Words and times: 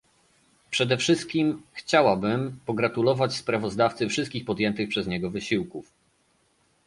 Przede 0.71 0.97
wszystkim 0.97 1.61
chciałabym 1.73 2.59
pogratulować 2.65 3.35
sprawozdawcy 3.35 4.07
wszystkich 4.07 4.45
podjętych 4.45 4.89
przez 4.89 5.07
niego 5.07 5.29
wysiłków 5.29 5.91